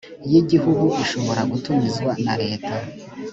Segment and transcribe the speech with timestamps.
[0.31, 2.73] y igihugu ishobora gutumizwa na leta